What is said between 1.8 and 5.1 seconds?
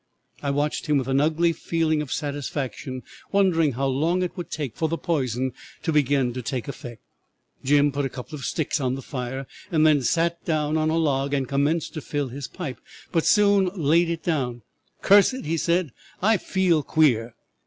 of satisfaction, wondering how long it would take for the